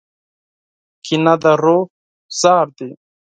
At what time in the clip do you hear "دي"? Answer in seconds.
2.77-2.89